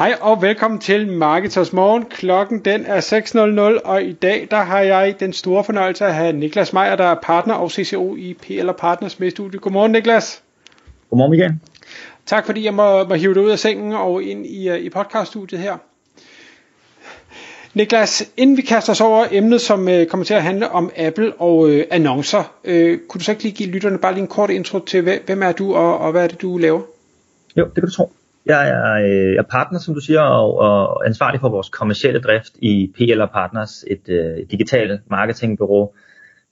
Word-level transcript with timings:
Hej 0.00 0.14
og 0.20 0.42
velkommen 0.42 0.80
til 0.80 1.12
Marketers 1.12 1.72
Morgen. 1.72 2.04
Klokken 2.04 2.58
den 2.58 2.84
er 2.86 3.00
6.00, 3.80 3.88
og 3.88 4.02
i 4.02 4.12
dag 4.12 4.48
der 4.50 4.56
har 4.56 4.80
jeg 4.80 5.14
den 5.20 5.32
store 5.32 5.64
fornøjelse 5.64 6.04
at 6.04 6.14
have 6.14 6.32
Niklas 6.32 6.72
Meier, 6.72 6.96
der 6.96 7.04
er 7.04 7.16
partner 7.22 7.54
og 7.54 7.70
CCO 7.70 8.16
i 8.16 8.34
PL 8.42 8.70
Partners 8.78 9.20
med 9.20 9.30
studie. 9.30 9.60
Godmorgen 9.60 9.92
Niklas. 9.92 10.42
Godmorgen 11.10 11.30
Michael. 11.30 11.54
Tak 12.26 12.46
fordi 12.46 12.64
jeg 12.64 12.74
må, 12.74 13.04
må 13.04 13.14
hive 13.14 13.34
dig 13.34 13.42
ud 13.42 13.50
af 13.50 13.58
sengen 13.58 13.92
og 13.92 14.22
ind 14.22 14.46
i, 14.46 14.78
i 14.78 14.90
podcaststudiet 14.90 15.60
her. 15.60 15.76
Niklas, 17.74 18.30
inden 18.36 18.56
vi 18.56 18.62
kaster 18.62 18.92
os 18.92 19.00
over 19.00 19.26
emnet, 19.30 19.60
som 19.60 19.88
øh, 19.88 20.06
kommer 20.06 20.24
til 20.24 20.34
at 20.34 20.42
handle 20.42 20.70
om 20.70 20.90
Apple 20.96 21.32
og 21.32 21.70
øh, 21.70 21.84
annoncer, 21.90 22.54
øh, 22.64 22.98
kunne 23.08 23.18
du 23.18 23.24
så 23.24 23.30
ikke 23.30 23.42
lige 23.42 23.54
give 23.54 23.68
lytterne 23.68 23.98
bare 23.98 24.12
lige 24.12 24.22
en 24.22 24.28
kort 24.28 24.50
intro 24.50 24.78
til, 24.78 25.20
hvem 25.26 25.42
er 25.42 25.52
du 25.52 25.74
og, 25.74 25.98
og 25.98 26.12
hvad 26.12 26.24
er 26.24 26.28
det, 26.28 26.42
du 26.42 26.58
laver? 26.58 26.80
Jo, 27.56 27.64
det 27.64 27.74
kan 27.74 27.84
du 27.84 27.90
tro. 27.90 28.12
Jeg 28.46 28.68
er, 28.68 28.92
øh, 28.92 29.32
jeg 29.32 29.38
er 29.38 29.50
partner, 29.50 29.78
som 29.78 29.94
du 29.94 30.00
siger, 30.00 30.20
og, 30.20 30.58
og 30.58 31.06
ansvarlig 31.06 31.40
for 31.40 31.48
vores 31.48 31.68
kommercielle 31.68 32.20
drift 32.20 32.52
i 32.58 32.92
PL 32.96 33.22
Partners, 33.32 33.84
et 33.86 34.08
øh, 34.08 34.36
digitalt 34.50 35.00
marketingbureau, 35.10 35.92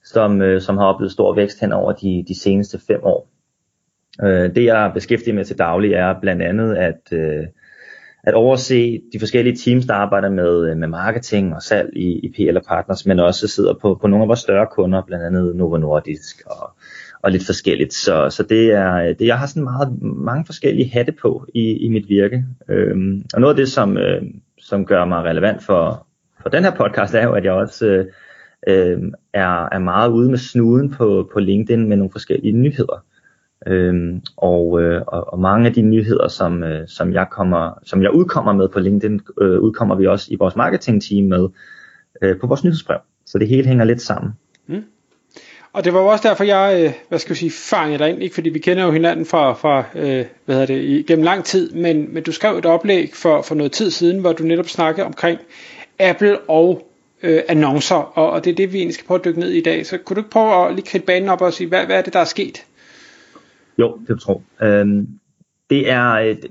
som, 0.03 0.41
øh, 0.41 0.61
som 0.61 0.77
har 0.77 0.85
oplevet 0.85 1.11
stor 1.11 1.35
vækst 1.35 1.59
hen 1.59 1.73
over 1.73 1.91
de, 1.91 2.25
de 2.27 2.39
seneste 2.39 2.79
fem 2.87 2.99
år. 3.03 3.29
Øh, 4.23 4.55
det 4.55 4.65
jeg 4.65 4.91
beskæftiger 4.93 5.35
med 5.35 5.45
til 5.45 5.57
daglig 5.57 5.93
er 5.93 6.19
blandt 6.21 6.41
andet 6.41 6.75
at, 6.75 7.01
øh, 7.11 7.45
at 8.23 8.33
overse 8.33 9.01
de 9.13 9.19
forskellige 9.19 9.55
teams, 9.55 9.85
der 9.85 9.93
arbejder 9.93 10.29
med, 10.29 10.69
øh, 10.69 10.77
med 10.77 10.87
marketing 10.87 11.55
og 11.55 11.61
salg 11.61 11.89
i, 11.95 12.19
i 12.19 12.31
PL 12.31 12.57
Partners, 12.67 13.05
men 13.05 13.19
også 13.19 13.47
sidder 13.47 13.73
på, 13.81 13.97
på 14.01 14.07
nogle 14.07 14.23
af 14.23 14.27
vores 14.27 14.39
større 14.39 14.67
kunder, 14.71 15.01
blandt 15.07 15.25
andet 15.25 15.55
Novo 15.55 15.77
Nordisk 15.77 16.41
og 16.45 16.71
og 17.21 17.31
lidt 17.31 17.45
forskelligt. 17.45 17.93
Så, 17.93 18.29
så 18.29 18.43
det 18.43 18.71
er, 18.71 19.13
det, 19.13 19.27
jeg 19.27 19.39
har 19.39 19.47
sådan 19.47 19.63
meget, 19.63 20.01
mange 20.01 20.45
forskellige 20.45 20.89
hatte 20.89 21.11
på 21.11 21.45
i, 21.53 21.71
i 21.71 21.89
mit 21.89 22.09
virke. 22.09 22.45
Øhm, 22.69 23.23
og 23.33 23.41
noget 23.41 23.53
af 23.53 23.57
det, 23.57 23.69
som, 23.69 23.97
øh, 23.97 24.21
som 24.59 24.85
gør 24.85 25.05
mig 25.05 25.23
relevant 25.23 25.63
for, 25.63 26.07
for 26.41 26.49
den 26.49 26.63
her 26.63 26.75
podcast, 26.75 27.15
er 27.15 27.23
jo, 27.23 27.33
at 27.33 27.45
jeg 27.45 27.53
også 27.53 27.85
øh, 27.85 28.05
øh, 28.67 29.01
er, 29.33 29.69
er 29.71 29.79
meget 29.79 30.09
ude 30.09 30.29
med 30.29 30.37
snuden 30.37 30.89
på, 30.91 31.29
på 31.33 31.39
LinkedIn 31.39 31.89
med 31.89 31.97
nogle 31.97 32.11
forskellige 32.11 32.53
nyheder. 32.53 33.03
Øhm, 33.67 34.21
og, 34.37 34.81
øh, 34.81 35.01
og, 35.07 35.33
og 35.33 35.39
mange 35.39 35.67
af 35.67 35.73
de 35.73 35.81
nyheder, 35.81 36.27
som, 36.27 36.63
øh, 36.63 36.87
som, 36.87 37.13
jeg 37.13 37.27
kommer, 37.31 37.79
som 37.83 38.03
jeg 38.03 38.11
udkommer 38.11 38.53
med 38.53 38.69
på 38.69 38.79
LinkedIn, 38.79 39.21
øh, 39.41 39.59
udkommer 39.59 39.95
vi 39.95 40.07
også 40.07 40.27
i 40.31 40.35
vores 40.35 40.55
marketingteam 40.55 41.27
med 41.27 41.47
øh, 42.21 42.39
på 42.39 42.47
vores 42.47 42.63
nyhedsbrev. 42.63 42.99
Så 43.25 43.37
det 43.37 43.47
hele 43.47 43.67
hænger 43.67 43.85
lidt 43.85 44.01
sammen. 44.01 44.33
Mm. 44.67 44.83
Og 45.73 45.83
det 45.83 45.93
var 45.93 45.99
også 45.99 46.27
derfor, 46.27 46.43
jeg, 46.43 46.83
øh, 46.83 46.93
hvad 47.09 47.19
skal 47.19 47.31
jeg 47.31 47.37
sige, 47.37 47.51
fangede 47.51 47.99
dig 47.99 48.09
ind, 48.09 48.23
ikke 48.23 48.35
fordi 48.35 48.49
vi 48.49 48.59
kender 48.59 48.83
jo 48.83 48.91
hinanden 48.91 49.25
fra, 49.25 49.53
fra 49.53 49.83
øh, 49.95 50.25
hvad 50.45 50.55
hedder 50.55 50.65
det, 50.65 51.05
gennem 51.05 51.23
lang 51.23 51.45
tid, 51.45 51.71
men, 51.71 52.13
men 52.13 52.23
du 52.23 52.31
skrev 52.31 52.57
et 52.57 52.65
oplæg 52.65 53.11
for, 53.13 53.41
for 53.41 53.55
noget 53.55 53.71
tid 53.71 53.91
siden, 53.91 54.19
hvor 54.19 54.33
du 54.33 54.43
netop 54.43 54.67
snakkede 54.69 55.05
omkring 55.05 55.39
Apple 55.99 56.39
og 56.39 56.87
øh, 57.23 57.41
annoncer, 57.49 57.95
og, 57.95 58.31
og 58.31 58.45
det 58.45 58.51
er 58.51 58.55
det, 58.55 58.73
vi 58.73 58.77
egentlig 58.77 58.93
skal 58.93 59.07
prøve 59.07 59.19
at 59.19 59.25
dykke 59.25 59.39
ned 59.39 59.51
i 59.51 59.57
i 59.57 59.63
dag. 59.63 59.85
Så 59.85 59.97
kunne 59.97 60.15
du 60.15 60.19
ikke 60.19 60.29
prøve 60.29 60.67
at 60.67 60.75
lige 60.75 60.85
kridte 60.85 61.05
banen 61.05 61.29
op 61.29 61.41
og 61.41 61.53
sige, 61.53 61.67
hvad, 61.67 61.85
hvad 61.85 61.97
er 61.97 62.01
det, 62.01 62.13
der 62.13 62.19
er 62.19 62.25
sket? 62.25 62.65
Jo, 63.77 63.99
det 64.07 64.21
tror 64.21 64.41
jeg. 64.59 64.67
Øhm, 64.67 65.07
det 65.69 65.89
er... 65.89 66.11
Øh, 66.11 66.35
det, 66.35 66.47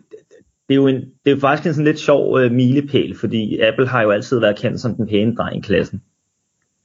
det 0.69 0.75
er 0.75 0.77
jo 0.77 0.87
en, 0.87 0.97
det 0.97 1.31
er 1.31 1.31
jo 1.31 1.41
faktisk 1.41 1.67
en 1.67 1.75
sådan 1.75 1.85
lidt 1.85 1.99
sjov 1.99 2.39
øh, 2.39 2.53
milepæl, 2.53 3.17
fordi 3.19 3.61
Apple 3.61 3.89
har 3.89 4.03
jo 4.03 4.11
altid 4.11 4.41
været 4.41 4.59
kendt 4.59 4.81
som 4.81 4.95
den 4.95 5.07
pæne 5.07 5.35
dreng 5.35 5.57
i 5.57 5.61
klassen. 5.61 6.03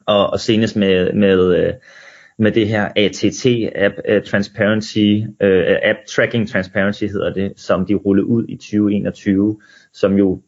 Og, 0.06 0.30
og 0.30 0.40
senest 0.40 0.76
med, 0.76 1.14
med 1.14 1.56
øh, 1.56 1.74
med 2.40 2.52
det 2.52 2.68
her 2.68 2.90
ATT, 2.96 3.46
App 3.76 3.96
øh, 4.08 4.24
Transparency, 4.24 5.22
uh, 5.44 5.90
App 5.90 6.00
Tracking 6.16 6.50
Transparency 6.50 7.04
hedder 7.04 7.34
det, 7.34 7.54
som 7.56 7.86
de 7.86 7.94
rullede 7.94 8.28
ud 8.28 8.46
i 8.50 8.56
2021, 8.56 9.60
som 9.94 10.14
jo 10.14 10.42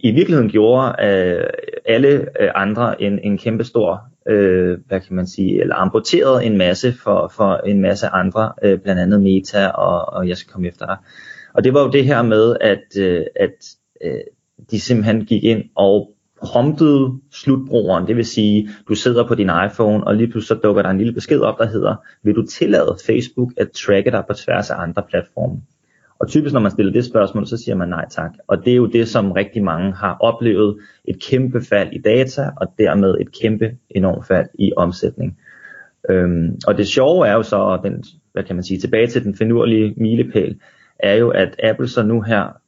i 0.00 0.10
virkeligheden 0.10 0.50
gjorde 0.50 0.86
uh, 0.88 1.50
alle 1.84 2.20
uh, 2.20 2.48
andre 2.54 3.02
en, 3.02 3.18
en 3.18 3.38
kæmpe 3.38 3.64
stor, 3.64 4.02
uh, 4.30 4.88
hvad 4.88 5.00
kan 5.00 5.16
man 5.16 5.26
sige, 5.26 5.60
eller 5.60 5.74
amputerede 5.74 6.44
en 6.44 6.58
masse 6.58 6.92
for, 6.92 7.32
for 7.36 7.56
en 7.56 7.80
masse 7.80 8.06
andre, 8.06 8.52
uh, 8.64 8.80
blandt 8.80 9.00
andet 9.00 9.22
Meta, 9.22 9.66
og, 9.66 10.12
og 10.12 10.28
jeg 10.28 10.36
skal 10.36 10.52
komme 10.52 10.68
efter 10.68 10.86
dig. 10.86 10.96
Og 11.54 11.64
det 11.64 11.74
var 11.74 11.82
jo 11.82 11.90
det 11.90 12.04
her 12.04 12.22
med, 12.22 12.56
at, 12.60 12.84
uh, 12.98 13.26
at 13.36 13.74
uh, 14.04 14.20
de 14.70 14.80
simpelthen 14.80 15.24
gik 15.24 15.44
ind 15.44 15.64
og 15.74 16.12
promptet 16.42 17.20
slutbrugeren, 17.32 18.06
det 18.06 18.16
vil 18.16 18.26
sige, 18.26 18.68
du 18.88 18.94
sidder 18.94 19.28
på 19.28 19.34
din 19.34 19.50
iPhone, 19.66 20.06
og 20.06 20.16
lige 20.16 20.30
pludselig 20.30 20.58
så 20.58 20.62
dukker 20.62 20.82
der 20.82 20.90
en 20.90 20.98
lille 20.98 21.12
besked 21.12 21.40
op, 21.40 21.58
der 21.58 21.66
hedder, 21.66 21.96
vil 22.22 22.34
du 22.34 22.46
tillade 22.46 22.96
Facebook 23.06 23.52
at 23.56 23.70
tracke 23.70 24.10
dig 24.10 24.24
på 24.28 24.34
tværs 24.34 24.70
af 24.70 24.76
andre 24.78 25.02
platforme? 25.10 25.60
Og 26.20 26.28
typisk 26.28 26.52
når 26.52 26.60
man 26.60 26.70
stiller 26.70 26.92
det 26.92 27.04
spørgsmål, 27.04 27.46
så 27.46 27.56
siger 27.56 27.74
man 27.74 27.88
nej 27.88 28.08
tak. 28.10 28.30
Og 28.46 28.64
det 28.64 28.72
er 28.72 28.76
jo 28.76 28.86
det, 28.86 29.08
som 29.08 29.32
rigtig 29.32 29.64
mange 29.64 29.92
har 29.92 30.16
oplevet, 30.20 30.78
et 31.04 31.22
kæmpe 31.22 31.60
fald 31.60 31.92
i 31.92 31.98
data, 31.98 32.50
og 32.56 32.66
dermed 32.78 33.14
et 33.20 33.40
kæmpe 33.40 33.76
enormt 33.90 34.26
fald 34.26 34.46
i 34.58 34.72
omsætning. 34.76 35.38
Øhm, 36.10 36.58
og 36.66 36.78
det 36.78 36.88
sjove 36.88 37.26
er 37.26 37.32
jo 37.32 37.42
så, 37.42 37.80
den, 37.84 38.04
hvad 38.32 38.44
kan 38.44 38.56
man 38.56 38.64
sige, 38.64 38.80
tilbage 38.80 39.06
til 39.06 39.24
den 39.24 39.34
finurlige 39.34 39.94
milepæl, 39.96 40.60
er 40.98 41.14
jo, 41.14 41.28
at 41.28 41.56
Apple 41.62 41.88
så 41.88 42.02
nu 42.02 42.20
her 42.20 42.59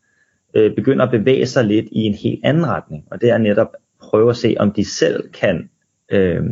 øh, 0.54 0.74
begynder 0.74 1.04
at 1.04 1.10
bevæge 1.10 1.46
sig 1.46 1.64
lidt 1.64 1.86
i 1.92 1.98
en 1.98 2.14
helt 2.14 2.40
anden 2.44 2.66
retning. 2.66 3.04
Og 3.10 3.20
det 3.20 3.30
er 3.30 3.38
netop 3.38 3.68
at 3.74 3.80
prøve 4.00 4.30
at 4.30 4.36
se, 4.36 4.56
om 4.58 4.72
de 4.72 4.84
selv 4.84 5.28
kan, 5.28 5.70
øh, 6.08 6.42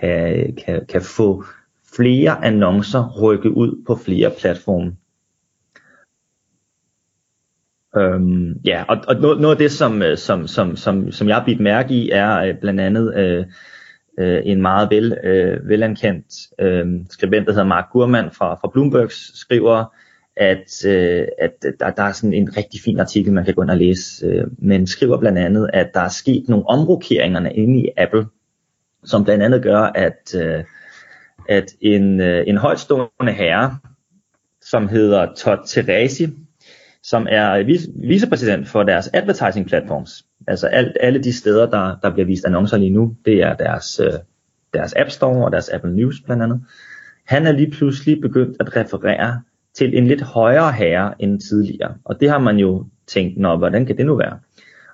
kan, 0.00 0.56
kan, 0.66 0.86
kan 0.88 1.02
få 1.02 1.44
flere 1.96 2.44
annoncer 2.44 3.20
rykket 3.22 3.50
ud 3.50 3.84
på 3.86 3.96
flere 3.96 4.30
platforme. 4.40 4.96
Øhm, 7.96 8.60
ja, 8.64 8.84
og, 8.88 8.98
og 9.08 9.14
noget, 9.14 9.40
noget 9.40 9.54
af 9.54 9.58
det, 9.58 9.72
som, 9.72 10.02
øh, 10.02 10.16
som, 10.16 10.46
som, 10.46 10.76
som, 10.76 11.12
som 11.12 11.28
jeg 11.28 11.36
har 11.36 11.44
bidt 11.44 11.60
mærke 11.60 11.94
i, 11.94 12.10
er 12.10 12.38
øh, 12.38 12.54
blandt 12.60 12.80
andet 12.80 13.14
øh, 13.16 13.44
øh, 14.18 14.42
en 14.44 14.62
meget 14.62 14.90
vel, 14.90 15.18
øh, 15.24 15.68
velankendt 15.68 16.26
øh, 16.58 16.86
skribent, 17.10 17.46
der 17.46 17.52
hedder 17.52 17.66
Mark 17.66 17.90
Gurman 17.92 18.30
fra, 18.30 18.54
fra 18.54 18.70
Bloomberg, 18.72 19.12
skriver, 19.12 19.94
at, 20.36 20.86
øh, 20.86 21.26
at 21.38 21.64
der, 21.80 21.90
der 21.90 22.02
er 22.02 22.12
sådan 22.12 22.34
en 22.34 22.56
rigtig 22.56 22.80
fin 22.80 23.00
artikel, 23.00 23.32
man 23.32 23.44
kan 23.44 23.54
gå 23.54 23.62
ind 23.62 23.70
og 23.70 23.76
læse, 23.76 24.26
øh, 24.26 24.46
men 24.58 24.86
skriver 24.86 25.18
blandt 25.18 25.38
andet, 25.38 25.70
at 25.72 25.90
der 25.94 26.00
er 26.00 26.08
sket 26.08 26.48
nogle 26.48 26.68
omrokeringer 26.68 27.48
inde 27.48 27.80
i 27.80 27.88
Apple, 27.96 28.26
som 29.04 29.24
blandt 29.24 29.44
andet 29.44 29.62
gør, 29.62 29.80
at, 29.80 30.34
øh, 30.34 30.64
at 31.48 31.74
en, 31.80 32.20
øh, 32.20 32.44
en 32.46 32.56
højtstående 32.56 33.32
herre, 33.32 33.78
som 34.60 34.88
hedder 34.88 35.34
Todd 35.36 35.58
Teresi, 35.66 36.26
som 37.02 37.26
er 37.30 37.62
vicepræsident 38.08 38.68
for 38.68 38.82
deres 38.82 39.10
advertising 39.12 39.66
platforms, 39.66 40.26
altså 40.46 40.66
alt, 40.66 40.96
alle 41.00 41.22
de 41.22 41.32
steder, 41.32 41.70
der, 41.70 41.96
der 42.02 42.12
bliver 42.12 42.26
vist 42.26 42.44
annoncer 42.44 42.76
lige 42.76 42.90
nu, 42.90 43.16
det 43.24 43.42
er 43.42 43.54
deres, 43.54 44.00
øh, 44.00 44.12
deres 44.74 44.94
App 44.96 45.10
Store 45.10 45.44
og 45.44 45.52
deres 45.52 45.68
Apple 45.68 45.96
News 45.96 46.20
blandt 46.20 46.42
andet. 46.42 46.64
Han 47.26 47.46
er 47.46 47.52
lige 47.52 47.70
pludselig 47.70 48.20
begyndt 48.20 48.56
at 48.60 48.76
referere 48.76 49.42
til 49.76 49.98
en 49.98 50.06
lidt 50.06 50.22
højere 50.22 50.72
herre 50.72 51.22
end 51.22 51.40
tidligere. 51.40 51.94
Og 52.04 52.20
det 52.20 52.30
har 52.30 52.38
man 52.38 52.56
jo 52.56 52.86
tænkt, 53.06 53.38
nå, 53.38 53.56
hvordan 53.56 53.86
kan 53.86 53.96
det 53.96 54.06
nu 54.06 54.16
være? 54.16 54.38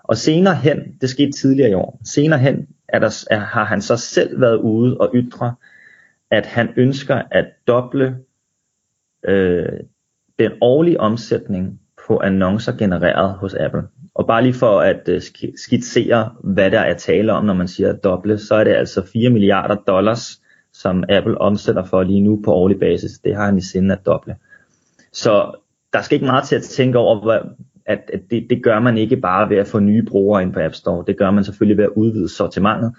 Og 0.04 0.16
senere 0.16 0.54
hen, 0.54 0.78
det 1.00 1.10
skete 1.10 1.32
tidligere 1.32 1.70
i 1.70 1.74
år, 1.74 2.00
senere 2.04 2.38
hen 2.38 2.66
er 2.88 2.98
der, 2.98 3.24
er, 3.30 3.38
har 3.38 3.64
han 3.64 3.82
så 3.82 3.96
selv 3.96 4.40
været 4.40 4.56
ude 4.56 4.98
og 4.98 5.10
ytre, 5.14 5.54
at 6.30 6.46
han 6.46 6.68
ønsker 6.76 7.22
at 7.30 7.46
doble 7.66 8.16
øh, 9.24 9.80
den 10.38 10.52
årlige 10.60 11.00
omsætning 11.00 11.80
på 12.06 12.20
annoncer 12.24 12.76
genereret 12.76 13.34
hos 13.34 13.54
Apple. 13.54 13.82
Og 14.14 14.26
bare 14.26 14.42
lige 14.42 14.54
for 14.54 14.80
at 14.80 15.08
øh, 15.08 15.20
skitsere, 15.56 16.34
hvad 16.44 16.70
der 16.70 16.80
er 16.80 16.94
tale 16.94 17.32
om, 17.32 17.44
når 17.44 17.54
man 17.54 17.68
siger 17.68 17.92
doble, 17.92 18.38
så 18.38 18.54
er 18.54 18.64
det 18.64 18.72
altså 18.74 19.06
4 19.12 19.30
milliarder 19.30 19.74
dollars, 19.74 20.40
som 20.72 21.04
Apple 21.08 21.40
omsætter 21.40 21.84
for 21.84 22.02
lige 22.02 22.20
nu 22.20 22.42
på 22.44 22.52
årlig 22.52 22.78
basis. 22.78 23.18
Det 23.18 23.36
har 23.36 23.44
han 23.44 23.58
i 23.58 23.60
sinde 23.60 23.94
at 23.94 24.06
doble. 24.06 24.36
Så 25.12 25.52
der 25.92 26.02
skal 26.02 26.14
ikke 26.14 26.26
meget 26.26 26.44
til 26.48 26.56
at 26.56 26.62
tænke 26.62 26.98
over, 26.98 27.38
at, 27.86 27.98
at 28.12 28.20
det, 28.30 28.46
det 28.50 28.62
gør 28.62 28.80
man 28.80 28.98
ikke 28.98 29.16
bare 29.16 29.50
ved 29.50 29.56
at 29.56 29.66
få 29.66 29.78
nye 29.78 30.02
brugere 30.02 30.42
ind 30.42 30.52
på 30.52 30.60
App 30.60 30.74
Store. 30.74 31.04
Det 31.06 31.16
gør 31.16 31.30
man 31.30 31.44
selvfølgelig 31.44 31.76
ved 31.76 31.84
at 31.84 31.90
udvide 31.96 32.28
sortimentet, 32.28 32.94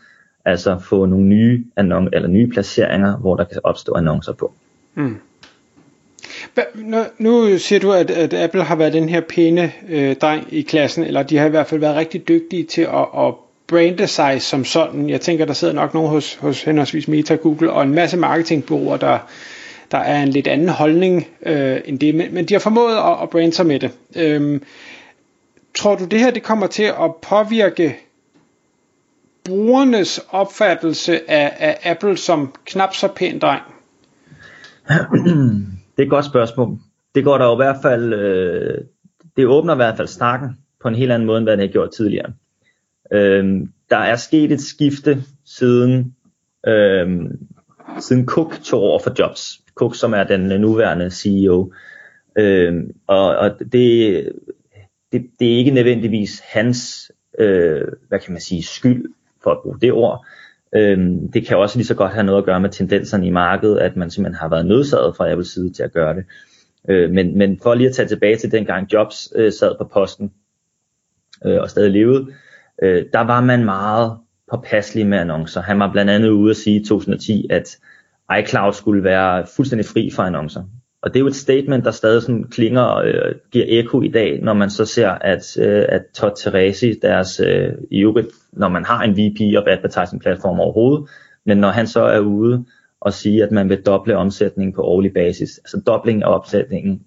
altså 0.46 0.80
få 0.80 1.06
nogle 1.06 1.26
nye, 1.26 1.66
annon- 1.80 2.10
eller 2.14 2.28
nye 2.28 2.48
placeringer, 2.48 3.18
hvor 3.18 3.36
der 3.36 3.44
kan 3.44 3.62
opstå 3.64 3.94
annoncer 3.94 4.34
på. 4.34 4.54
Mm. 4.96 5.18
Nu, 6.76 6.98
nu 7.18 7.58
siger 7.58 7.80
du, 7.80 7.92
at, 7.92 8.12
at 8.12 8.34
Apple 8.34 8.64
har 8.64 8.76
været 8.76 8.94
den 8.94 9.10
her 9.10 9.22
pæne 9.22 9.72
øh, 9.90 10.16
dreng 10.16 10.48
i 10.52 10.62
klassen, 10.62 11.04
eller 11.04 11.24
de 11.24 11.38
har 11.38 11.46
i 11.46 11.50
hvert 11.50 11.68
fald 11.68 11.82
været 11.82 11.96
rigtig 11.96 12.28
dygtige 12.28 12.64
til 12.64 12.82
at, 12.82 13.08
at 13.18 13.34
brande 13.68 14.08
sig 14.08 14.42
som 14.42 14.66
sådan. 14.66 15.10
Jeg 15.10 15.22
tænker, 15.22 15.46
der 15.46 15.54
sidder 15.54 15.74
nok 15.74 15.94
nogen 15.94 16.10
hos, 16.10 16.36
hos 16.36 16.64
henholdsvis 16.64 17.08
Meta, 17.08 17.36
Google 17.36 17.72
og 17.72 17.84
en 17.84 17.94
masse 17.96 18.18
marketingbureauer, 18.18 18.98
der, 18.98 19.20
der 19.94 20.00
er 20.00 20.24
en 20.24 20.30
lidt 20.30 20.48
anden 20.48 20.70
holdning 20.70 21.28
øh, 21.46 21.82
end 21.86 22.00
det, 22.00 22.16
men, 22.16 22.34
men 22.34 22.46
de 22.46 22.54
har 22.54 22.60
formået 22.60 22.96
at, 22.96 23.22
at 23.22 23.30
brande 23.30 23.54
sig 23.54 23.66
med 23.66 23.80
det. 23.80 23.92
Øhm, 24.16 24.64
tror 25.78 25.96
du 25.96 26.06
det 26.06 26.20
her 26.20 26.32
det 26.32 26.44
kommer 26.44 26.68
til 26.68 26.84
at 26.84 27.16
påvirke 27.30 27.98
brugernes 29.46 30.22
opfattelse 30.30 31.32
af, 31.32 31.54
af 31.60 31.78
Apple 31.84 32.18
som 32.18 32.56
knap 32.66 32.94
så 32.94 33.08
pæn 33.16 33.40
dreng? 33.40 33.62
Det 35.98 36.00
er 36.00 36.04
et 36.04 36.10
godt 36.10 36.26
spørgsmål. 36.26 36.78
Det 37.16 37.24
går 37.24 37.38
der 37.38 37.46
jo 37.46 37.54
i 37.54 37.64
hvert 37.66 37.78
fald, 37.82 38.14
øh, 38.14 38.78
det 39.38 39.46
åbner 39.46 39.74
i 39.74 39.76
hvert 39.76 39.98
fald 39.98 40.08
snakken 40.08 40.50
på 40.82 40.88
en 40.88 40.96
helt 40.96 41.12
anden 41.12 41.26
måde, 41.26 41.38
end 41.38 41.46
hvad 41.46 41.58
det 41.58 41.68
har 41.68 41.72
gjort 41.72 41.92
tidligere. 41.98 42.34
Øh, 43.12 43.62
der 43.90 43.98
er 43.98 44.16
sket 44.16 44.52
et 44.52 44.62
skifte 44.62 45.24
siden, 45.46 46.16
øh, 46.68 47.08
siden 48.04 48.26
Cook 48.26 48.60
tog 48.64 48.82
over 48.82 49.00
for 49.00 49.14
Jobs. 49.20 49.62
Cook, 49.76 49.96
som 49.96 50.14
er 50.14 50.24
den 50.24 50.62
nuværende 50.62 51.12
CEO. 51.12 51.74
Øh, 52.38 52.84
og 53.08 53.36
og 53.38 53.52
det, 53.72 54.32
det, 55.12 55.30
det 55.40 55.54
er 55.54 55.58
ikke 55.58 55.72
nødvendigvis 55.72 56.40
hans, 56.40 57.12
øh, 57.40 57.82
hvad 58.08 58.20
kan 58.20 58.32
man 58.32 58.42
sige, 58.42 58.64
skyld, 58.64 59.06
for 59.44 59.52
at 59.52 59.60
bruge 59.64 59.80
det 59.82 59.92
ord. 59.92 60.26
Øhm, 60.76 61.32
det 61.32 61.48
kan 61.48 61.58
også 61.58 61.78
lige 61.78 61.86
så 61.88 61.96
godt 61.96 62.14
have 62.14 62.24
noget 62.24 62.40
at 62.40 62.46
gøre 62.46 62.60
med 62.60 62.70
tendenserne 62.70 63.28
i 63.28 63.30
markedet, 63.30 63.80
at 63.80 63.96
man 63.96 64.10
simpelthen 64.10 64.40
har 64.40 64.50
været 64.50 64.66
nødsaget 64.66 65.16
fra 65.18 65.32
Apples 65.32 65.48
side 65.48 65.74
til 65.74 65.84
at 65.84 65.94
gøre 65.94 66.16
det. 66.16 66.26
Øh, 66.90 67.12
men, 67.12 67.38
men 67.38 67.60
for 67.64 67.74
lige 67.74 67.90
at 67.90 67.96
tage 67.96 68.08
tilbage 68.08 68.38
til 68.38 68.52
dengang 68.52 68.94
Jobs 68.94 69.34
øh, 69.36 69.52
sad 69.52 69.76
på 69.78 69.84
posten 69.94 70.34
øh, 71.46 71.62
og 71.62 71.70
stadig 71.70 71.92
levede, 71.92 72.28
øh, 72.84 73.06
der 73.14 73.22
var 73.22 73.42
man 73.42 73.66
meget 73.66 74.18
påpasselig 74.52 75.08
med 75.08 75.18
annoncer. 75.18 75.62
Han 75.62 75.80
var 75.80 75.92
blandt 75.92 76.12
andet 76.12 76.30
ude 76.30 76.50
at 76.50 76.58
sige 76.58 76.82
i 76.82 76.86
2010, 76.86 77.48
at 77.50 77.78
iCloud 78.40 78.74
skulle 78.74 79.04
være 79.04 79.46
fuldstændig 79.56 79.86
fri 79.86 80.12
for 80.16 80.24
annoncer. 80.24 80.64
Og 81.04 81.14
det 81.14 81.16
er 81.16 81.20
jo 81.20 81.28
et 81.28 81.36
statement, 81.36 81.86
der 81.86 81.92
stadig 81.92 82.22
sådan 82.22 82.44
klinger 82.44 82.82
og 82.82 83.08
øh, 83.08 83.36
giver 83.52 83.66
eko 83.68 84.02
i 84.02 84.08
dag, 84.08 84.40
når 84.44 84.54
man 84.54 84.70
så 84.70 84.86
ser, 84.86 85.10
at, 85.10 85.58
øh, 85.58 85.86
at 85.90 86.02
Todd 86.14 86.32
Teresi, 86.38 86.94
deres 87.02 87.40
øh, 87.40 87.74
i 87.92 88.00
øvrigt, 88.00 88.28
når 88.54 88.70
man 88.70 88.86
har 88.86 89.04
en 89.04 89.18
VP 89.18 89.58
og 89.58 89.72
advertising 89.72 90.22
platform 90.22 90.60
overhovedet, 90.60 91.10
men 91.46 91.58
når 91.58 91.70
han 91.70 91.88
så 91.88 92.04
er 92.04 92.20
ude 92.20 92.66
og 93.02 93.14
siger, 93.14 93.46
at 93.46 93.52
man 93.52 93.70
vil 93.70 93.82
doble 93.82 94.18
omsætningen 94.18 94.74
på 94.74 94.82
årlig 94.82 95.14
basis, 95.14 95.58
altså 95.58 95.82
dobling 95.88 96.24
af 96.24 96.36
omsætningen, 96.36 97.02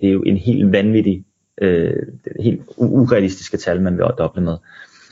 det 0.00 0.08
er 0.08 0.12
jo 0.12 0.22
en 0.22 0.36
helt 0.36 0.72
vanvittig, 0.72 1.24
øh, 1.60 2.02
helt 2.40 2.62
urealistiske 2.76 3.56
tal, 3.56 3.82
man 3.82 3.98
vil 3.98 4.06
doble 4.18 4.42
med. 4.42 4.56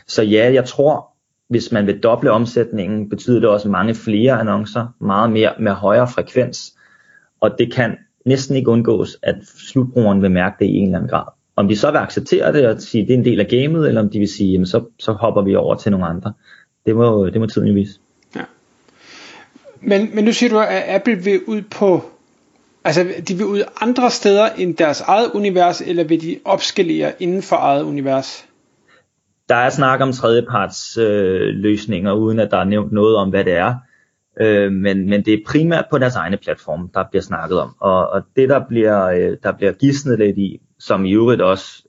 Så 0.06 0.22
ja, 0.22 0.52
jeg 0.52 0.64
tror, 0.64 1.09
hvis 1.50 1.73
man 1.73 1.87
vil 1.87 2.00
doble 2.00 2.31
omsætningen, 2.31 3.08
betyder 3.08 3.41
det 3.41 3.49
også 3.49 3.69
mange 3.69 3.94
flere 3.94 4.41
annoncer, 4.41 4.87
meget 5.00 5.32
mere 5.32 5.52
med 5.58 5.73
højere 5.73 6.08
frekvens, 6.08 6.75
og 7.41 7.50
det 7.58 7.73
kan 7.73 7.97
næsten 8.26 8.56
ikke 8.56 8.70
undgås, 8.70 9.19
at 9.23 9.35
slutbrugeren 9.70 10.23
vil 10.23 10.31
mærke 10.31 10.56
det 10.58 10.67
i 10.67 10.76
en 10.76 10.85
eller 10.85 10.99
anden 10.99 11.11
grad. 11.11 11.25
Om 11.56 11.69
de 11.69 11.76
så 11.76 11.91
vil 11.91 11.99
acceptere 11.99 12.52
det 12.52 12.67
og 12.67 12.81
sige, 12.81 13.02
at 13.02 13.08
det 13.08 13.14
er 13.14 13.19
en 13.19 13.25
del 13.25 13.41
af 13.41 13.47
gamet, 13.47 13.88
eller 13.88 14.00
om 14.00 14.11
de 14.11 14.19
vil 14.19 14.29
sige, 14.29 14.52
jamen 14.52 14.67
så, 14.67 14.85
så 14.99 15.12
hopper 15.12 15.43
vi 15.43 15.55
over 15.55 15.75
til 15.75 15.91
nogle 15.93 16.06
andre. 16.06 16.32
Det 16.87 16.97
må, 16.97 17.26
det 17.26 17.41
må 17.41 17.47
tiden 17.47 17.69
jo 17.69 17.75
vise. 17.75 18.00
Ja. 18.37 18.43
Men, 19.81 20.11
men 20.14 20.25
nu 20.25 20.32
siger 20.32 20.50
du, 20.50 20.58
at 20.58 20.82
Apple 20.87 21.17
vil 21.17 21.41
ud 21.46 21.62
på, 21.62 22.05
altså 22.85 23.06
de 23.29 23.35
vil 23.35 23.46
ud 23.46 23.62
andre 23.81 24.11
steder 24.11 24.49
end 24.49 24.76
deres 24.76 25.00
eget 25.00 25.31
univers, 25.35 25.81
eller 25.81 26.05
vil 26.05 26.23
de 26.23 26.38
opskalere 26.44 27.12
inden 27.20 27.43
for 27.43 27.56
eget 27.56 27.82
univers? 27.82 28.46
Der 29.50 29.56
er 29.56 29.70
snak 29.70 30.00
om 30.00 30.12
tredjeparts 30.12 30.99
øh, 30.99 31.41
løsninger, 31.41 32.12
uden 32.12 32.38
at 32.38 32.50
der 32.50 32.56
er 32.56 32.64
nævnt 32.64 32.93
noget 32.93 33.17
om, 33.17 33.31
hvad 33.31 33.44
det 33.44 33.52
er. 33.52 33.75
Øh, 34.41 34.73
men, 34.73 35.08
men 35.08 35.25
det 35.25 35.35
er 35.35 35.38
primært 35.47 35.85
på 35.91 35.99
deres 35.99 36.17
egne 36.17 36.37
platform, 36.37 36.91
der 36.94 37.05
bliver 37.11 37.23
snakket 37.23 37.61
om. 37.61 37.75
Og, 37.81 38.08
og 38.11 38.23
det, 38.37 38.49
der 38.49 38.61
bliver, 38.69 39.06
øh, 39.06 39.37
der 39.43 39.52
bliver 39.52 39.73
gidsnet 39.73 40.19
lidt 40.19 40.38
i, 40.38 40.61
som 40.79 41.05
i 41.05 41.12
øvrigt 41.12 41.43
også, 41.43 41.82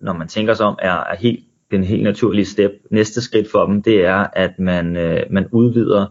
når 0.00 0.12
man 0.12 0.28
tænker 0.28 0.54
sig 0.54 0.66
om, 0.66 0.78
er, 0.82 0.92
er 0.92 1.16
helt, 1.16 1.44
den 1.70 1.84
helt 1.84 2.02
naturlige 2.02 2.44
step. 2.44 2.70
Næste 2.90 3.22
skridt 3.22 3.50
for 3.50 3.66
dem, 3.66 3.82
det 3.82 4.06
er, 4.06 4.26
at 4.32 4.58
man, 4.58 4.96
øh, 4.96 5.22
man 5.30 5.48
udvider, 5.52 6.06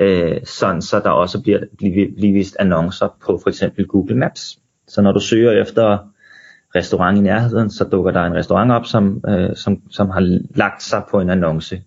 øh, 0.00 0.36
sådan 0.44 0.82
så 0.82 1.00
der 1.00 1.10
også 1.10 1.42
bliver, 1.42 1.60
bliver, 1.78 2.08
bliver 2.16 2.32
vist 2.32 2.56
annoncer 2.58 3.08
på 3.26 3.40
for 3.42 3.48
eksempel 3.48 3.86
Google 3.86 4.16
Maps. 4.16 4.58
Så 4.88 5.02
når 5.02 5.12
du 5.12 5.20
søger 5.20 5.62
efter 5.62 5.98
restaurant 6.76 7.18
i 7.18 7.20
nærheden, 7.20 7.70
så 7.70 7.84
dukker 7.84 8.10
der 8.10 8.20
en 8.20 8.34
restaurant 8.34 8.72
op, 8.72 8.86
som, 8.86 9.24
øh, 9.28 9.56
som, 9.56 9.82
som 9.90 10.10
har 10.10 10.40
lagt 10.54 10.82
sig 10.82 11.02
på 11.10 11.20
en 11.20 11.30
annonce. 11.30 11.82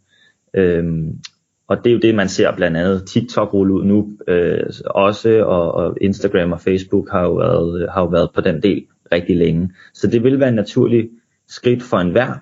Øhm, 0.53 1.19
og 1.67 1.77
det 1.83 1.89
er 1.89 1.93
jo 1.93 1.99
det, 1.99 2.15
man 2.15 2.29
ser 2.29 2.55
blandt 2.55 2.77
andet 2.77 3.07
TikTok 3.07 3.53
rulle 3.53 3.73
ud 3.73 3.83
nu 3.83 4.09
øh, 4.27 4.63
også, 4.85 5.43
og, 5.45 5.71
og 5.71 5.97
Instagram 6.01 6.51
og 6.51 6.61
Facebook 6.61 7.11
har 7.11 7.21
jo, 7.21 7.33
været, 7.33 7.89
har 7.91 8.01
jo 8.01 8.07
været 8.07 8.29
på 8.35 8.41
den 8.41 8.63
del 8.63 8.85
rigtig 9.11 9.37
længe. 9.37 9.71
Så 9.93 10.07
det 10.07 10.23
vil 10.23 10.39
være 10.39 10.49
en 10.49 10.55
naturlig 10.55 11.09
skridt 11.47 11.83
for 11.83 11.97
enhver, 11.97 12.33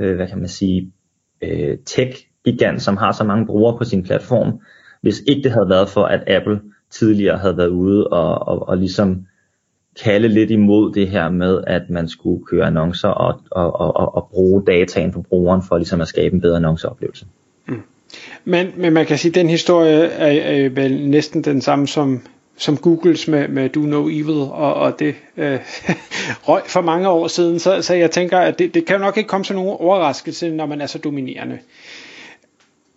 øh, 0.00 0.16
hvad 0.16 0.28
kan 0.28 0.38
man 0.38 0.48
sige, 0.48 0.92
øh, 1.42 1.78
tech-gigant, 1.84 2.82
som 2.82 2.96
har 2.96 3.12
så 3.12 3.24
mange 3.24 3.46
brugere 3.46 3.78
på 3.78 3.84
sin 3.84 4.02
platform, 4.02 4.60
hvis 5.00 5.22
ikke 5.26 5.42
det 5.42 5.52
havde 5.52 5.68
været 5.68 5.88
for, 5.88 6.04
at 6.04 6.24
Apple 6.26 6.60
tidligere 6.90 7.38
havde 7.38 7.56
været 7.56 7.68
ude 7.68 8.06
og, 8.06 8.48
og, 8.48 8.68
og 8.68 8.76
ligesom 8.76 9.26
kalde 10.02 10.28
lidt 10.28 10.50
imod 10.50 10.92
det 10.92 11.08
her 11.08 11.30
med, 11.30 11.64
at 11.66 11.82
man 11.90 12.08
skulle 12.08 12.44
køre 12.44 12.66
annoncer 12.66 13.08
og, 13.08 13.40
og, 13.50 13.80
og, 13.80 14.14
og 14.14 14.28
bruge 14.30 14.62
dataen 14.66 15.12
på 15.12 15.22
brugeren 15.22 15.62
for 15.68 15.76
ligesom 15.76 16.00
at 16.00 16.08
skabe 16.08 16.34
en 16.34 16.40
bedre 16.40 16.56
annonceoplevelse. 16.56 17.26
Mm. 17.66 17.82
Men, 18.44 18.72
men 18.76 18.92
man 18.92 19.06
kan 19.06 19.18
sige, 19.18 19.30
at 19.30 19.34
den 19.34 19.48
historie 19.48 20.04
er, 20.04 20.64
er 20.64 20.68
vel 20.68 21.08
næsten 21.08 21.42
den 21.42 21.60
samme 21.60 21.88
som, 21.88 22.22
som 22.56 22.76
Googles 22.76 23.28
med, 23.28 23.48
med 23.48 23.68
Do 23.68 23.80
No 23.80 24.08
Evil, 24.08 24.36
og, 24.36 24.74
og 24.74 24.98
det 24.98 25.14
øh, 25.36 25.58
røg 26.48 26.62
for 26.66 26.80
mange 26.80 27.08
år 27.08 27.28
siden, 27.28 27.58
så, 27.58 27.82
så 27.82 27.94
jeg 27.94 28.10
tænker, 28.10 28.38
at 28.38 28.58
det, 28.58 28.74
det 28.74 28.86
kan 28.86 28.96
jo 28.96 29.02
nok 29.02 29.16
ikke 29.16 29.28
komme 29.28 29.44
som 29.44 29.56
nogen 29.56 29.76
overraskelse, 29.80 30.50
når 30.50 30.66
man 30.66 30.80
er 30.80 30.86
så 30.86 30.98
dominerende. 30.98 31.58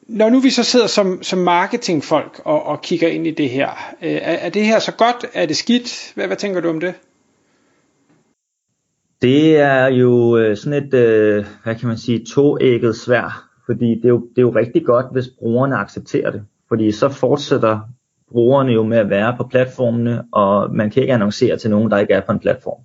Når 0.09 0.29
nu 0.29 0.39
vi 0.39 0.49
så 0.49 0.63
sidder 0.63 0.87
som, 0.87 1.23
som 1.23 1.39
marketingfolk 1.39 2.41
og, 2.45 2.65
og 2.65 2.81
kigger 2.81 3.07
ind 3.07 3.27
i 3.27 3.31
det 3.31 3.49
her, 3.49 3.69
øh, 4.01 4.11
er, 4.11 4.17
er 4.17 4.49
det 4.49 4.65
her 4.65 4.79
så 4.79 4.91
godt? 4.91 5.25
Er 5.33 5.45
det 5.45 5.57
skidt? 5.57 6.11
Hvad, 6.15 6.27
hvad 6.27 6.37
tænker 6.37 6.61
du 6.61 6.69
om 6.69 6.79
det? 6.79 6.93
Det 9.21 9.57
er 9.57 9.87
jo 9.87 10.37
øh, 10.37 10.57
sådan 10.57 10.83
et, 10.83 10.93
øh, 10.93 11.45
hvad 11.63 11.75
kan 11.75 11.87
man 11.87 11.97
sige, 11.97 12.25
toægget 12.25 12.95
svær 12.95 13.49
fordi 13.69 13.95
det 13.95 14.05
er, 14.05 14.09
jo, 14.09 14.19
det 14.19 14.37
er 14.37 14.41
jo 14.41 14.55
rigtig 14.55 14.85
godt, 14.85 15.05
hvis 15.11 15.27
brugerne 15.39 15.75
accepterer 15.75 16.31
det. 16.31 16.43
Fordi 16.67 16.91
så 16.91 17.09
fortsætter 17.09 17.79
brugerne 18.31 18.71
jo 18.71 18.83
med 18.83 18.97
at 18.97 19.09
være 19.09 19.35
på 19.37 19.47
platformene, 19.51 20.23
og 20.31 20.75
man 20.75 20.89
kan 20.91 21.01
ikke 21.01 21.13
annoncere 21.13 21.57
til 21.57 21.69
nogen, 21.69 21.91
der 21.91 21.97
ikke 21.97 22.13
er 22.13 22.21
på 22.25 22.31
en 22.31 22.39
platform. 22.39 22.81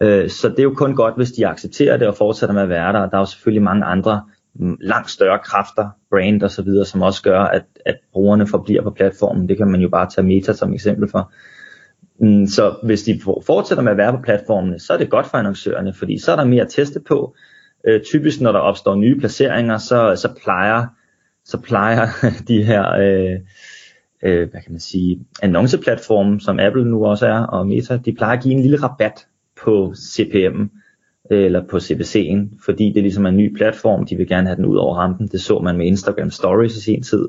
Øh, 0.00 0.30
så 0.30 0.48
det 0.48 0.58
er 0.58 0.62
jo 0.62 0.74
kun 0.74 0.94
godt, 0.94 1.16
hvis 1.16 1.32
de 1.32 1.46
accepterer 1.46 1.96
det 1.96 2.08
og 2.08 2.16
fortsætter 2.16 2.54
med 2.54 2.62
at 2.62 2.68
være 2.68 2.92
der. 2.92 3.08
Der 3.08 3.16
er 3.16 3.18
jo 3.18 3.24
selvfølgelig 3.24 3.62
mange 3.62 3.84
andre 3.84 4.22
langt 4.80 5.10
større 5.10 5.38
kræfter, 5.38 5.88
brand 6.10 6.42
og 6.42 6.50
så 6.50 6.62
videre, 6.62 6.84
som 6.84 7.02
også 7.02 7.22
gør, 7.22 7.40
at, 7.40 7.64
at 7.86 7.96
brugerne 8.12 8.46
forbliver 8.46 8.82
på 8.82 8.90
platformen. 8.90 9.48
Det 9.48 9.56
kan 9.56 9.68
man 9.68 9.80
jo 9.80 9.88
bare 9.88 10.10
tage 10.10 10.26
Meta 10.26 10.52
som 10.52 10.74
eksempel 10.74 11.08
for. 11.08 11.32
Mm, 12.20 12.46
så 12.46 12.76
hvis 12.82 13.02
de 13.02 13.20
fortsætter 13.46 13.84
med 13.84 13.92
at 13.92 13.98
være 13.98 14.12
på 14.12 14.22
platformene, 14.24 14.78
så 14.78 14.92
er 14.92 14.98
det 14.98 15.10
godt 15.10 15.26
for 15.26 15.38
annoncørerne, 15.38 15.94
fordi 15.94 16.18
så 16.18 16.32
er 16.32 16.36
der 16.36 16.44
mere 16.44 16.62
at 16.62 16.70
teste 16.70 17.00
på, 17.00 17.34
Øh, 17.84 18.02
typisk 18.02 18.40
når 18.40 18.52
der 18.52 18.58
opstår 18.58 18.94
nye 18.94 19.18
placeringer, 19.18 19.78
så, 19.78 20.16
så 20.16 20.28
plejer 20.42 20.86
så 21.44 21.60
plejer 21.60 22.06
de 22.48 22.62
her 22.62 22.92
øh, 22.92 23.40
øh, 24.22 24.50
hvad 24.50 24.60
kan 24.62 24.72
man 24.72 24.80
sige, 24.80 25.26
annonceplatforme, 25.42 26.40
som 26.40 26.58
Apple 26.58 26.84
nu 26.84 27.06
også 27.06 27.26
er, 27.26 27.38
og 27.38 27.66
Meta, 27.66 27.96
de 27.96 28.12
plejer 28.12 28.36
at 28.36 28.42
give 28.42 28.54
en 28.54 28.62
lille 28.62 28.82
rabat 28.82 29.26
på 29.64 29.94
CPM 29.96 30.62
eller 31.30 31.62
på 31.70 31.76
CPC'en, 31.76 32.64
fordi 32.64 32.92
det 32.92 33.02
ligesom 33.02 33.24
er 33.24 33.28
en 33.28 33.36
ny 33.36 33.56
platform, 33.56 34.06
de 34.06 34.16
vil 34.16 34.28
gerne 34.28 34.46
have 34.46 34.56
den 34.56 34.64
ud 34.64 34.76
over 34.76 34.96
rampen. 34.96 35.28
Det 35.28 35.40
så 35.40 35.58
man 35.58 35.76
med 35.76 35.86
Instagram 35.86 36.30
Stories 36.30 36.76
i 36.76 36.80
sin 36.80 37.02
tid, 37.02 37.28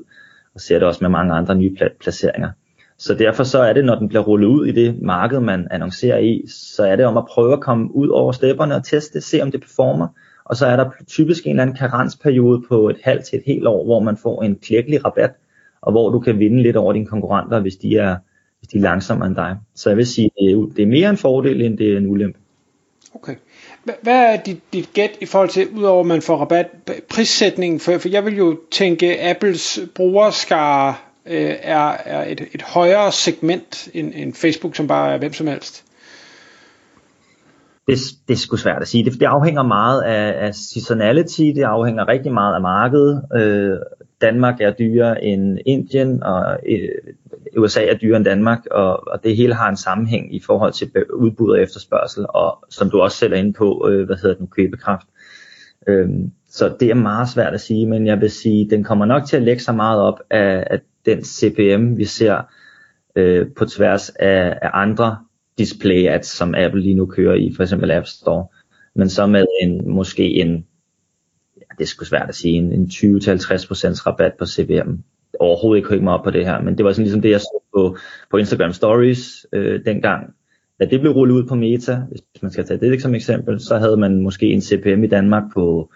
og 0.56 0.62
ser 0.62 0.80
det 0.80 0.88
også 0.88 1.00
med 1.02 1.10
mange 1.10 1.34
andre 1.34 1.56
nye 1.56 1.76
placeringer. 2.00 2.50
Så 2.98 3.14
derfor 3.14 3.44
så 3.44 3.60
er 3.60 3.74
det, 3.74 3.86
når 3.86 3.96
den 3.96 4.08
bliver 4.08 4.24
rullet 4.24 4.48
ud 4.48 4.66
i 4.66 4.72
det 4.72 5.02
marked, 5.02 5.40
man 5.40 5.68
annoncerer 5.72 6.18
i, 6.18 6.44
så 6.48 6.84
er 6.84 6.96
det 6.96 7.06
om 7.06 7.18
at 7.18 7.26
prøve 7.26 7.54
at 7.54 7.62
komme 7.62 7.96
ud 7.96 8.08
over 8.08 8.32
stepperne 8.32 8.76
og 8.76 8.84
teste, 8.84 9.22
se 9.22 9.42
om 9.42 9.52
det 9.52 9.62
performer, 9.62 10.08
og 10.46 10.56
så 10.56 10.66
er 10.66 10.76
der 10.76 10.90
typisk 11.08 11.46
en 11.46 11.50
eller 11.50 11.64
anden 11.64 11.76
karensperiode 11.76 12.64
på 12.70 12.90
et 12.90 12.98
halvt 13.04 13.26
til 13.26 13.38
et 13.38 13.44
helt 13.46 13.68
år, 13.68 13.86
hvor 13.86 14.00
man 14.00 14.18
får 14.18 14.44
en 14.44 14.56
klækkelig 14.56 15.06
rabat, 15.06 15.32
og 15.82 15.92
hvor 15.92 16.10
du 16.10 16.20
kan 16.20 16.40
vinde 16.40 16.62
lidt 16.62 16.76
over 16.76 16.94
dine 16.94 17.06
konkurrenter, 17.06 17.60
hvis 17.60 17.76
de 17.76 17.98
er, 17.98 18.18
hvis 18.60 18.68
de 18.68 18.78
er 18.78 18.82
langsommere 18.82 19.28
end 19.28 19.36
dig. 19.36 19.58
Så 19.76 19.90
jeg 19.90 19.98
vil 19.98 20.08
sige, 20.08 20.30
det 20.76 20.80
er 20.80 20.88
mere 20.88 21.10
en 21.10 21.18
fordel, 21.18 21.62
end 21.62 21.78
det 21.78 21.94
er 21.94 21.98
en 21.98 22.08
ulempe. 22.08 22.40
Okay. 23.16 23.36
Hvad 23.84 24.34
er 24.34 24.42
dit, 24.42 24.60
dit 24.74 24.90
gæt 24.94 25.12
i 25.22 25.26
forhold 25.26 25.50
til, 25.50 25.68
udover 25.70 26.00
at 26.00 26.06
man 26.06 26.22
får 26.22 26.38
rabat, 26.38 26.68
prissætningen? 27.10 27.80
For, 27.80 27.98
for 27.98 28.10
jeg 28.10 28.26
vil 28.26 28.38
jo 28.38 28.60
tænke, 28.72 29.30
Apples 29.30 29.80
brugerskare 29.96 30.96
øh, 31.26 31.56
er, 31.62 31.98
er 32.06 32.32
et, 32.32 32.42
et 32.54 32.62
højere 32.62 33.12
segment 33.12 33.90
end, 33.94 34.14
end 34.16 34.34
Facebook, 34.34 34.76
som 34.76 34.88
bare 34.88 35.14
er 35.14 35.18
hvem 35.18 35.34
som 35.34 35.48
helst 35.48 35.84
det, 37.88 37.98
det 38.28 38.34
er 38.34 38.38
sgu 38.38 38.56
svært 38.56 38.82
at 38.82 38.88
sige. 38.88 39.06
Det, 39.06 39.14
det 39.20 39.26
afhænger 39.26 39.64
meget 39.64 40.02
af, 40.02 40.46
af 40.48 40.56
seasonality, 40.56 41.42
det 41.42 41.64
afhænger 41.64 42.08
rigtig 42.08 42.34
meget 42.34 42.56
af 42.56 42.62
markedet. 42.62 43.24
Øh, 43.36 43.78
Danmark 44.22 44.62
er 44.62 44.72
dyrere 44.72 45.24
end 45.24 45.60
Indien, 45.66 46.24
og 46.24 46.58
øh, 46.68 47.14
USA 47.58 47.86
er 47.86 47.94
dyrere 47.94 48.18
end 48.18 48.26
Danmark, 48.26 48.66
og, 48.72 49.08
og 49.08 49.24
det 49.24 49.36
hele 49.36 49.54
har 49.54 49.70
en 49.70 49.78
sammenhæng 49.78 50.36
i 50.36 50.40
forhold 50.40 50.74
til 50.74 50.92
udbud 51.14 51.52
og 51.52 51.62
efterspørgsel, 51.62 52.26
og 52.30 52.66
som 52.70 52.90
du 52.90 53.02
også 53.02 53.18
sætter 53.18 53.38
ind 53.38 53.54
på, 53.54 53.90
øh, 53.90 54.06
hvad 54.06 54.16
hedder 54.16 54.36
den, 54.36 54.48
købekraft. 54.48 55.08
Øhm, 55.88 56.32
så 56.50 56.76
det 56.80 56.90
er 56.90 56.94
meget 56.94 57.30
svært 57.30 57.54
at 57.54 57.62
sige, 57.62 57.88
men 57.88 58.08
jeg 58.08 58.22
vil 58.22 58.32
sige, 58.32 58.70
den 58.70 58.84
kommer 58.84 59.06
nok 59.06 59.26
til 59.26 59.38
at 59.38 59.44
lægge 59.44 59.62
sig 59.62 59.76
meget 59.76 60.02
op 60.02 60.20
af, 60.30 60.68
af 60.72 60.80
den 61.06 61.24
CPM, 61.24 61.98
vi 61.98 62.06
ser 62.06 62.42
øh, 63.16 63.48
på 63.56 63.66
tværs 63.66 64.10
af, 64.10 64.60
af 64.62 64.70
andre 64.74 65.18
display 65.58 66.08
ads, 66.08 66.28
som 66.28 66.56
Apple 66.58 66.82
lige 66.82 66.96
nu 66.96 67.06
kører 67.06 67.36
i, 67.36 67.54
for 67.56 67.64
eksempel 67.64 67.92
App 67.92 68.06
Store, 68.06 68.48
men 68.96 69.10
så 69.10 69.28
med 69.28 69.46
en, 69.62 69.92
måske 69.92 70.24
en, 70.24 70.66
ja, 71.58 71.66
det 71.78 71.84
er 71.84 71.88
sgu 71.88 72.06
svært 72.06 72.30
at 72.30 72.36
sige, 72.36 72.54
en, 72.54 72.74
en 72.74 72.86
20-50% 72.86 74.08
rabat 74.08 74.34
på 74.40 74.46
CPM. 74.46 74.92
Overhovedet 75.40 75.80
ikke 75.80 75.90
hænge 75.90 76.04
mig 76.04 76.14
op 76.14 76.24
på 76.24 76.32
det 76.32 76.46
her, 76.46 76.62
men 76.62 76.78
det 76.78 76.86
var 76.86 76.92
sådan 76.92 77.04
ligesom 77.04 77.22
det, 77.22 77.30
jeg 77.30 77.40
så 77.40 77.60
på, 77.76 77.98
på 78.32 78.38
Instagram 78.38 78.74
Stories 78.74 79.46
øh, 79.54 79.86
dengang. 79.86 80.34
Da 80.80 80.86
det 80.86 81.00
blev 81.00 81.12
rullet 81.12 81.36
ud 81.36 81.48
på 81.48 81.56
Meta, 81.56 82.02
hvis 82.10 82.42
man 82.42 82.52
skal 82.52 82.66
tage 82.66 82.80
det 82.80 83.02
som 83.02 83.16
eksempel, 83.16 83.60
så 83.60 83.78
havde 83.78 83.98
man 83.98 84.22
måske 84.22 84.46
en 84.46 84.62
CPM 84.62 85.04
i 85.04 85.08
Danmark 85.08 85.44
på, 85.54 85.92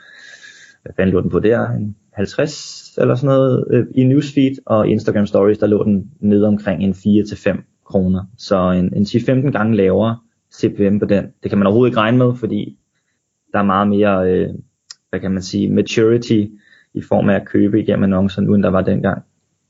hvad 0.84 0.94
fanden 0.96 1.14
lå 1.14 1.22
den 1.22 1.30
på 1.30 1.40
der, 1.40 1.70
en 1.70 1.96
50 2.14 2.98
eller 2.98 3.16
sådan 3.16 3.28
noget 3.28 3.66
øh, 3.72 3.86
i 3.96 4.04
newsfeed, 4.04 4.56
og 4.66 4.88
i 4.88 4.92
Instagram 4.92 5.26
Stories, 5.26 5.58
der 5.58 5.68
lå 5.68 5.84
den 5.84 6.12
ned 6.20 6.44
omkring 6.44 6.84
en 6.84 6.92
4-5 6.92 7.84
kroner. 7.86 8.24
Så 8.38 8.72
en, 8.72 8.94
en 8.94 9.04
10-15 9.04 9.52
gange 9.52 9.76
lavere 9.76 10.18
CPM 10.54 11.00
på 11.00 11.06
den. 11.06 11.26
Det 11.44 11.52
kan 11.52 11.58
man 11.58 11.68
overhovedet 11.68 11.92
ikke 11.92 12.00
regne 12.00 12.18
med, 12.18 12.36
fordi 12.36 12.78
der 13.54 13.60
er 13.60 13.64
meget 13.64 13.88
mere, 13.88 14.32
øh, 14.32 14.50
hvad 15.10 15.20
kan 15.20 15.32
man 15.32 15.42
sige, 15.42 15.72
maturity 15.72 16.46
i 16.94 17.02
form 17.02 17.30
af 17.30 17.36
at 17.36 17.48
købe 17.48 17.80
igennem 17.80 18.04
annoncer, 18.04 18.42
nu 18.42 18.54
end 18.56 18.64
der 18.64 18.70
var 18.70 18.82
dengang. 18.82 19.24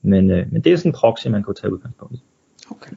Men, 0.08 0.32
øh, 0.32 0.52
men 0.52 0.62
det 0.62 0.74
er 0.74 0.78
sådan 0.78 0.90
en 0.90 0.94
proxy, 0.94 1.28
man 1.28 1.44
kunne 1.44 1.56
tage 1.56 1.74
udgangspunkt 1.74 2.16
i. 2.16 2.24
Okay. 2.72 2.92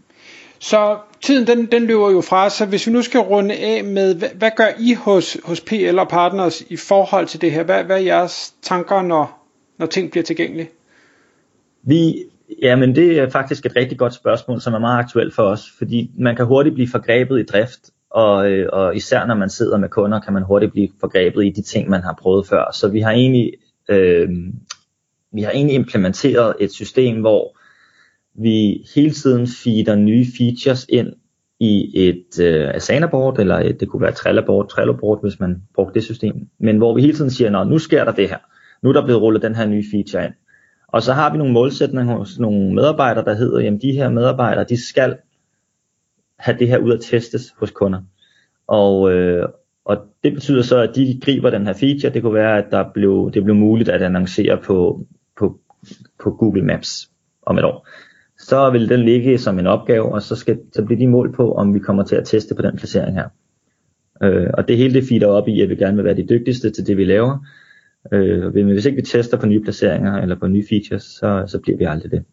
Så 0.59 0.99
tiden 1.21 1.47
den, 1.47 1.67
den 1.67 1.87
løber 1.87 2.11
jo 2.11 2.21
fra, 2.21 2.50
så 2.50 2.67
hvis 2.67 2.87
vi 2.87 2.93
nu 2.93 3.02
skal 3.02 3.21
runde 3.21 3.55
af 3.55 3.85
med, 3.85 4.14
hvad, 4.14 4.29
hvad 4.35 4.50
gør 4.57 4.69
I 4.79 4.95
hos, 4.95 5.37
hos 5.45 5.61
PL 5.61 5.99
og 5.99 6.09
Partners 6.09 6.61
i 6.61 6.76
forhold 6.76 7.26
til 7.26 7.40
det 7.40 7.52
her? 7.52 7.62
Hvad, 7.62 7.85
hvad 7.85 7.97
er 7.97 8.05
jeres 8.05 8.55
tanker, 8.62 9.02
når, 9.02 9.47
når 9.79 9.87
ting 9.87 10.11
bliver 10.11 10.25
tilgængelige? 10.25 10.69
Vi, 11.83 12.25
ja, 12.62 12.76
men 12.76 12.95
det 12.95 13.19
er 13.19 13.31
faktisk 13.31 13.67
et 13.67 13.76
rigtig 13.76 13.99
godt 13.99 14.14
spørgsmål, 14.14 14.61
som 14.61 14.75
er 14.75 14.79
meget 14.79 14.99
aktuelt 14.99 15.35
for 15.35 15.43
os, 15.43 15.71
fordi 15.79 16.11
man 16.19 16.37
kan 16.37 16.47
hurtigt 16.47 16.75
blive 16.75 16.88
forgrebet 16.88 17.40
i 17.40 17.43
drift, 17.43 17.90
og, 18.11 18.50
øh, 18.50 18.69
og 18.73 18.97
især 18.97 19.26
når 19.26 19.35
man 19.35 19.50
sidder 19.50 19.79
med 19.79 19.88
kunder, 19.88 20.21
kan 20.21 20.33
man 20.33 20.43
hurtigt 20.43 20.73
blive 20.73 20.88
forgrebet 21.00 21.45
i 21.47 21.50
de 21.50 21.62
ting, 21.62 21.90
man 21.90 22.02
har 22.02 22.19
prøvet 22.23 22.47
før. 22.47 22.73
Så 22.73 22.88
vi 22.88 23.00
har 23.00 23.11
egentlig, 23.11 23.52
øh, 23.88 24.29
vi 25.32 25.42
har 25.42 25.50
egentlig 25.50 25.75
implementeret 25.75 26.54
et 26.60 26.72
system, 26.72 27.20
hvor 27.20 27.58
vi 28.34 28.87
hele 28.94 29.10
tiden 29.10 29.46
feeder 29.46 29.94
nye 29.94 30.26
features 30.38 30.87
ind 30.88 31.12
i 31.60 31.90
et 32.08 32.40
øh, 32.40 32.70
Asana-board, 32.70 33.40
eller 33.40 33.58
et, 33.58 33.80
det 33.80 33.88
kunne 33.88 34.02
være 34.02 34.12
Trello-board, 34.12 34.68
Trello-board, 34.68 35.20
hvis 35.22 35.40
man 35.40 35.62
brugte 35.75 35.94
det 35.94 36.04
system. 36.04 36.49
Men 36.58 36.76
hvor 36.76 36.94
vi 36.94 37.00
hele 37.00 37.14
tiden 37.14 37.30
siger, 37.30 37.64
nu 37.64 37.78
sker 37.78 38.04
der 38.04 38.12
det 38.12 38.28
her. 38.28 38.38
Nu 38.82 38.88
er 38.88 38.92
der 38.92 39.04
blevet 39.04 39.22
rullet 39.22 39.42
den 39.42 39.54
her 39.54 39.66
nye 39.66 39.84
feature 39.92 40.25
ind. 40.25 40.34
Og 40.88 41.02
så 41.02 41.12
har 41.12 41.32
vi 41.32 41.38
nogle 41.38 41.52
målsætninger 41.52 42.16
hos 42.16 42.38
nogle 42.38 42.75
medarbejdere, 42.75 43.25
der 43.25 43.34
hedder, 43.34 43.60
jamen 43.60 43.80
de 43.80 43.92
her 43.92 44.10
medarbejdere, 44.10 44.64
de 44.68 44.88
skal 44.88 45.16
have 46.38 46.58
det 46.58 46.68
her 46.68 46.78
ud 46.78 46.92
at 46.92 47.00
testes 47.00 47.54
hos 47.58 47.70
kunder. 47.70 48.00
Og, 48.66 49.12
øh, 49.12 49.49
og 49.84 49.96
det 50.25 50.32
betyder 50.34 50.62
så, 50.62 50.78
at 50.78 50.94
de 50.94 51.20
griber 51.22 51.50
den 51.50 51.66
her 51.66 51.72
feature. 51.72 52.12
Det 52.12 52.22
kunne 52.22 52.34
være, 52.34 52.58
at 52.58 52.70
der 52.70 52.84
blev, 52.94 53.30
det 53.34 53.44
blev 53.44 53.56
muligt 53.56 53.88
at 53.88 54.02
annoncere 54.02 54.58
på, 54.64 55.06
på, 56.22 56.30
Google 56.30 56.62
Maps 56.62 57.10
om 57.42 57.58
et 57.58 57.64
år. 57.64 57.88
Så 58.38 58.70
vil 58.70 58.88
den 58.88 59.00
ligge 59.00 59.38
som 59.38 59.58
en 59.58 59.66
opgave, 59.66 60.14
og 60.14 60.22
så, 60.22 60.37
skal, 60.37 60.60
så 60.72 60.84
bliver 60.84 60.99
de 60.99 61.06
mål 61.06 61.32
på, 61.32 61.52
om 61.52 61.75
vi 61.75 61.78
kommer 61.78 62.04
til 62.04 62.16
at 62.16 62.26
teste 62.26 62.54
på 62.54 62.62
den 62.62 62.76
placering 62.76 63.14
her. 63.14 63.28
Øh, 64.22 64.50
og 64.54 64.68
det 64.68 64.76
hele 64.76 64.94
det 64.94 65.08
feeder 65.08 65.26
op 65.26 65.49
i, 65.49 65.60
at 65.60 65.68
vi 65.68 65.76
gerne 65.76 65.96
vil 65.96 66.04
være 66.04 66.16
de 66.16 66.26
dygtigste 66.26 66.70
til 66.70 66.87
det, 66.87 66.96
vi 66.96 67.04
laver. 67.04 67.46
Øh, 68.12 68.54
men 68.54 68.66
hvis 68.66 68.87
ikke 68.87 68.96
vi 68.96 69.02
tester 69.02 69.37
på 69.37 69.46
nye 69.46 69.62
placeringer 69.62 70.16
eller 70.16 70.38
på 70.38 70.46
nye 70.46 70.64
features, 70.68 71.02
så, 71.02 71.44
så 71.46 71.58
bliver 71.58 71.78
vi 71.78 71.84
aldrig 71.84 72.10
det. 72.10 72.25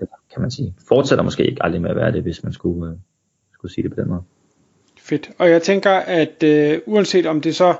Eller 0.00 0.14
kan 0.32 0.40
man 0.40 0.50
sige. 0.50 0.74
Fortsætter 0.88 1.24
måske 1.24 1.46
ikke 1.46 1.62
aldrig 1.62 1.82
med 1.82 1.90
at 1.90 1.96
være 1.96 2.12
det, 2.12 2.22
hvis 2.22 2.44
man 2.44 2.52
skulle, 2.52 2.90
øh, 2.90 2.96
skulle 3.54 3.72
sige 3.72 3.82
det 3.82 3.96
på 3.96 4.00
den 4.00 4.08
måde. 4.08 4.22
Fedt. 4.98 5.30
Og 5.38 5.50
jeg 5.50 5.62
tænker, 5.62 5.90
at 5.90 6.42
øh, 6.42 6.78
uanset 6.86 7.26
om 7.26 7.40
det 7.40 7.54
så 7.54 7.74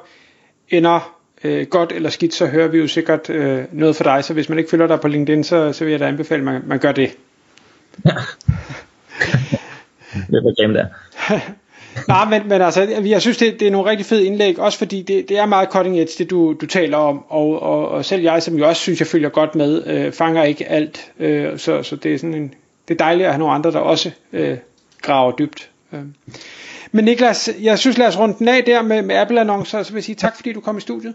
ender 0.69 1.20
øh, 1.45 1.67
godt 1.67 1.93
eller 1.93 2.11
skidt, 2.11 2.35
så 2.35 2.47
hører 2.47 2.69
vi 2.69 2.79
jo 2.79 2.87
sikkert 2.87 3.31
øh, 3.31 3.65
noget 3.73 3.97
for 3.97 4.05
dig. 4.05 4.25
Så 4.25 4.35
hvis 4.35 4.49
man 4.49 4.59
ikke 4.59 4.71
følger 4.71 4.87
dig 4.87 5.01
på 5.01 5.09
LinkedIn, 5.09 5.45
så, 5.45 5.73
så 5.73 5.85
vil 5.85 5.91
jeg 5.91 6.01
da 6.01 6.07
anbefale, 6.07 6.39
at 6.39 6.45
man, 6.45 6.63
man 6.67 6.79
gør 6.79 6.93
det. 6.93 7.17
Ja. 8.05 8.11
det 10.31 10.55
er 10.59 10.67
der. 10.67 10.87
Nej, 12.09 12.25
men, 12.25 12.49
men 12.49 12.63
altså, 12.63 13.03
jeg 13.05 13.21
synes, 13.21 13.39
det, 13.39 13.61
det 13.61 13.67
er 13.67 13.71
nogle 13.71 13.91
rigtig 13.91 14.07
fede 14.07 14.27
indlæg, 14.27 14.59
også 14.59 14.79
fordi 14.79 15.03
det, 15.03 15.29
det 15.29 15.39
er 15.39 15.47
meget 15.47 15.69
cutting 15.69 16.01
edge, 16.01 16.13
det 16.19 16.31
du, 16.31 16.57
du 16.61 16.67
taler 16.67 16.97
om, 16.97 17.25
og, 17.29 17.63
og, 17.63 17.89
og 17.89 18.05
selv 18.05 18.23
jeg, 18.23 18.43
som 18.43 18.55
jo 18.55 18.69
også 18.69 18.83
synes, 18.83 19.01
jeg 19.01 19.07
følger 19.07 19.29
godt 19.29 19.55
med, 19.55 19.87
øh, 19.87 20.13
fanger 20.13 20.43
ikke 20.43 20.69
alt, 20.69 21.13
øh, 21.19 21.59
så, 21.59 21.83
så 21.83 21.97
det 21.97 22.15
er 22.15 22.19
sådan 22.19 22.35
en, 22.35 22.55
det 22.89 22.95
er 22.95 22.99
dejligt 22.99 23.27
at 23.27 23.33
have 23.33 23.39
nogle 23.39 23.55
andre, 23.55 23.73
der 23.73 23.79
også 23.79 24.11
øh, 24.33 24.57
graver 25.03 25.37
dybt. 25.37 25.71
Øh. 25.93 26.01
Men 26.93 27.05
Niklas, 27.05 27.51
jeg 27.61 27.79
synes, 27.79 27.99
lad 27.99 28.07
os 28.07 28.19
runde 28.19 28.39
den 28.39 28.49
af 28.49 28.65
der 28.65 28.83
med, 28.83 29.03
med 29.03 29.17
Apple-annoncer, 29.17 29.83
så 29.83 29.93
vil 29.93 29.99
jeg 29.99 30.05
sige 30.05 30.17
tak, 30.17 30.37
fordi 30.37 30.53
du 30.53 30.61
kom 30.61 30.79
i 30.79 30.81
studiet. 30.81 31.15